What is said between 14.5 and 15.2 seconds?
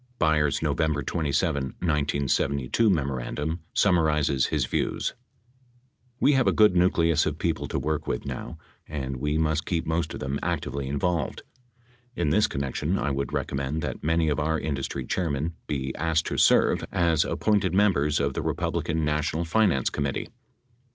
industry